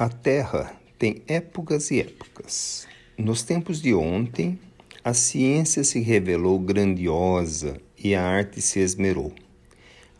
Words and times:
A 0.00 0.08
Terra 0.08 0.72
tem 0.98 1.20
épocas 1.28 1.90
e 1.90 2.00
épocas. 2.00 2.88
Nos 3.18 3.42
tempos 3.42 3.82
de 3.82 3.92
ontem, 3.92 4.58
a 5.04 5.12
ciência 5.12 5.84
se 5.84 6.00
revelou 6.00 6.58
grandiosa 6.58 7.78
e 8.02 8.14
a 8.14 8.24
arte 8.24 8.62
se 8.62 8.80
esmerou. 8.80 9.30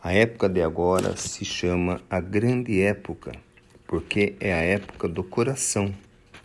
A 0.04 0.12
época 0.12 0.50
de 0.50 0.60
agora 0.60 1.16
se 1.16 1.46
chama 1.46 2.02
a 2.10 2.20
Grande 2.20 2.78
Época, 2.82 3.32
porque 3.86 4.34
é 4.38 4.52
a 4.52 4.58
época 4.58 5.08
do 5.08 5.24
coração, 5.24 5.94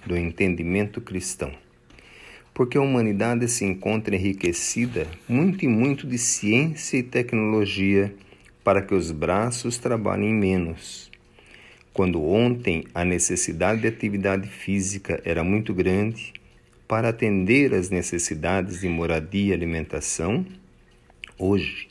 do 0.05 0.15
entendimento 0.15 1.01
cristão. 1.01 1.51
Porque 2.53 2.77
a 2.77 2.81
humanidade 2.81 3.49
se 3.49 3.65
encontra 3.65 4.15
enriquecida 4.15 5.07
muito 5.27 5.65
e 5.65 5.67
muito 5.67 6.07
de 6.07 6.17
ciência 6.17 6.95
e 6.95 7.03
tecnologia 7.03 8.15
para 8.63 8.81
que 8.81 8.95
os 8.95 9.11
braços 9.11 9.77
trabalhem 9.77 10.33
menos 10.33 11.13
quando 11.95 12.21
ontem 12.21 12.83
a 12.93 13.05
necessidade 13.05 13.79
de 13.79 13.87
atividade 13.87 14.49
física 14.49 15.21
era 15.23 15.45
muito 15.45 15.73
grande 15.73 16.33
para 16.85 17.07
atender 17.07 17.73
às 17.73 17.89
necessidades 17.89 18.81
de 18.81 18.89
moradia 18.89 19.51
e 19.51 19.53
alimentação, 19.53 20.45
hoje 21.39 21.87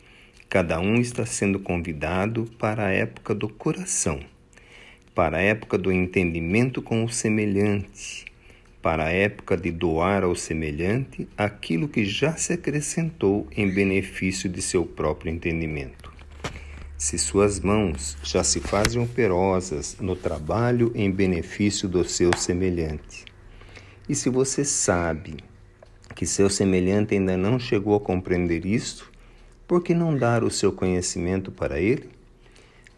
cada 0.47 0.79
um 0.79 0.97
está 0.97 1.25
sendo 1.25 1.59
convidado 1.59 2.45
para 2.59 2.89
a 2.89 2.91
época 2.91 3.35
do 3.35 3.49
coração, 3.49 4.21
para 5.15 5.39
a 5.39 5.41
época 5.41 5.79
do 5.79 5.91
entendimento 5.91 6.83
com 6.83 7.03
o 7.03 7.09
semelhante, 7.09 8.27
para 8.83 9.07
a 9.07 9.11
época 9.11 9.57
de 9.57 9.71
doar 9.71 10.23
ao 10.23 10.35
semelhante 10.35 11.27
aquilo 11.35 11.89
que 11.89 12.05
já 12.05 12.37
se 12.37 12.53
acrescentou 12.53 13.49
em 13.57 13.73
benefício 13.73 14.51
de 14.51 14.61
seu 14.61 14.85
próprio 14.85 15.33
entendimento. 15.33 16.04
Se 17.05 17.19
suas 17.19 17.61
mãos 17.61 18.17
já 18.23 18.43
se 18.43 18.61
fazem 18.61 19.03
operosas 19.03 19.99
no 20.01 20.17
trabalho 20.17 20.91
em 20.95 21.11
benefício 21.11 21.87
do 21.87 22.03
seu 22.03 22.35
semelhante, 22.35 23.27
e 24.09 24.15
se 24.15 24.31
você 24.31 24.65
sabe 24.65 25.37
que 26.15 26.25
seu 26.25 26.49
semelhante 26.49 27.13
ainda 27.13 27.37
não 27.37 27.59
chegou 27.59 27.95
a 27.95 28.01
compreender 28.01 28.65
isto, 28.65 29.13
por 29.69 29.83
que 29.83 29.93
não 29.93 30.17
dar 30.17 30.43
o 30.43 30.51
seu 30.51 30.73
conhecimento 30.73 31.53
para 31.53 31.79
ele? 31.79 32.09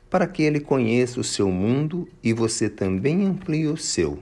Para 0.09 0.29
que 0.29 0.45
ele 0.45 0.61
conheça 0.61 1.19
o 1.19 1.25
seu 1.25 1.51
mundo 1.51 2.09
e 2.23 2.33
você 2.33 2.71
também 2.71 3.27
amplie 3.27 3.67
o 3.67 3.77
seu. 3.77 4.21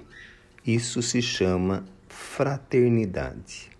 Isso 0.66 1.02
se 1.02 1.20
chama 1.20 1.84
fraternidade. 2.08 3.70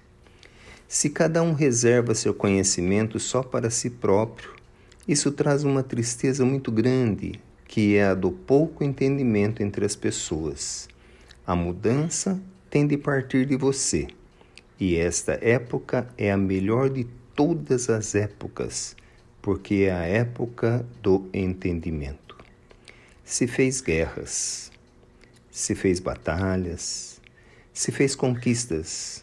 Se 0.87 1.09
cada 1.09 1.43
um 1.43 1.55
reserva 1.55 2.15
seu 2.15 2.35
conhecimento 2.35 3.19
só 3.19 3.43
para 3.43 3.71
si 3.71 3.89
próprio, 3.89 4.64
isso 5.07 5.31
traz 5.31 5.65
uma 5.65 5.83
tristeza 5.83 6.45
muito 6.45 6.73
grande, 6.73 7.41
que 7.69 7.97
é 7.97 8.07
a 8.07 8.15
do 8.15 8.33
pouco 8.33 8.83
entendimento 8.83 9.63
entre 9.63 9.85
as 9.85 9.95
pessoas. 9.95 10.89
A 11.47 11.55
mudança 11.55 12.41
tem 12.71 12.87
de 12.87 12.97
partir 12.97 13.45
de 13.45 13.57
você, 13.57 14.09
e 14.81 14.97
esta 14.97 15.39
época 15.43 16.09
é 16.17 16.33
a 16.33 16.37
melhor 16.37 16.89
de 16.89 17.05
todas 17.35 17.91
as 17.91 18.15
épocas, 18.15 18.97
porque 19.43 19.87
é 19.87 19.93
a 19.93 20.05
época 20.05 20.87
do 21.03 21.29
entendimento. 21.35 22.37
Se 23.25 23.47
fez 23.47 23.81
guerras, 23.81 24.73
se 25.51 25.75
fez 25.75 26.01
batalhas, 26.01 27.21
se 27.73 27.93
fez 27.93 28.15
conquistas, 28.15 29.23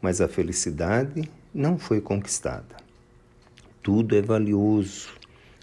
mas 0.00 0.20
a 0.20 0.28
felicidade 0.28 1.30
não 1.52 1.78
foi 1.78 2.00
conquistada. 2.00 2.76
Tudo 3.82 4.14
é 4.14 4.20
valioso, 4.20 5.08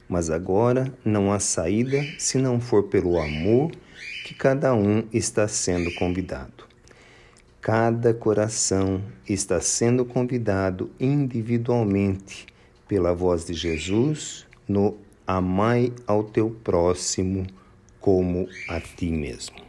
mas 0.10 0.30
agora 0.30 0.92
não 1.06 1.32
há 1.32 1.40
saída 1.40 2.04
se 2.18 2.38
não 2.38 2.60
for 2.60 2.84
pelo 2.84 3.20
amor 3.20 3.72
que 4.26 4.34
cada 4.34 4.74
um 4.74 5.04
está 5.14 5.48
sendo 5.48 5.94
convidado. 5.94 6.66
Cada 7.62 8.14
coração 8.14 9.04
está 9.28 9.62
sendo 9.62 10.04
convidado 10.06 10.90
individualmente 11.00 12.48
pela 12.88 13.14
voz 13.14 13.46
de 13.46 13.54
Jesus 13.54 14.48
no 14.68 14.98
Amai 15.28 15.92
ao 16.08 16.24
teu 16.24 16.50
próximo 16.50 17.46
como 18.00 18.48
a 18.70 18.80
ti 18.80 19.12
mesmo. 19.12 19.67